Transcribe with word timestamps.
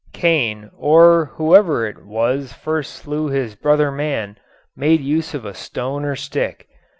Cain, 0.13 0.71
or 0.75 1.25
whoever 1.35 1.85
it 1.85 2.03
was 2.03 2.53
first 2.53 2.95
slew 2.95 3.27
his 3.27 3.53
brother 3.53 3.91
man, 3.91 4.35
made 4.75 4.99
use 5.01 5.35
of 5.35 5.45
a 5.45 5.53
stone 5.53 6.05
or 6.05 6.15
stick. 6.15 6.67